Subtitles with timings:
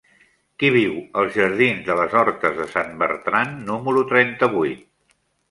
[0.61, 4.83] Qui viu als jardins de les Hortes de Sant Bertran número trenta-vuit?